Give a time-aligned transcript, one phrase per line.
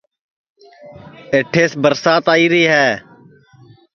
[1.33, 2.89] ایٹھیس برسات آئیری ہے